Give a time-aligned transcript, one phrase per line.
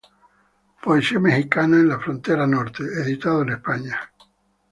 [0.81, 4.11] Poesía mexicana en la frontera norte", editado en España.